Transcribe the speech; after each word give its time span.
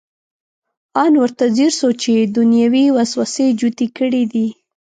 ان 1.03 1.13
ورته 1.21 1.45
ځیر 1.55 1.71
شو 1.79 1.89
چې 2.01 2.11
دنیوي 2.37 2.85
وسوسې 2.95 3.45
جوتې 3.59 3.87
کړې 3.97 4.23
دي. 4.33 4.47